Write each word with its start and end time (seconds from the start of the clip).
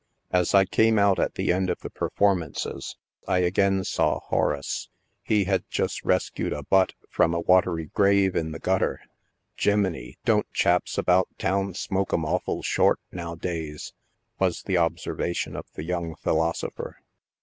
As 0.31 0.55
I 0.55 0.65
came 0.65 0.97
out 0.97 1.19
at 1.19 1.35
the 1.35 1.51
end 1.53 1.69
of 1.69 1.81
the 1.81 1.91
performances 1.91 2.95
I 3.27 3.37
again 3.37 3.83
saw 3.83 4.19
'* 4.19 4.21
Horace." 4.29 4.89
He 5.21 5.43
had 5.43 5.63
just 5.69 6.03
rescued 6.03 6.53
a 6.53 6.57
a 6.57 6.63
butt" 6.63 6.93
from 7.07 7.35
a 7.35 7.39
watery 7.39 7.91
grave 7.93 8.35
in 8.35 8.51
the 8.51 8.57
gutter." 8.57 9.01
Jeminy! 9.57 10.17
don't 10.25 10.51
chaps 10.53 10.97
about 10.97 11.27
town 11.37 11.75
smoke 11.75 12.15
'em 12.15 12.25
awful 12.25 12.63
short 12.63 12.99
now'days!" 13.11 13.93
was 14.39 14.63
the 14.63 14.75
observation 14.79 15.55
of 15.55 15.67
the 15.75 15.83
young 15.83 16.15
philosopher. 16.15 16.97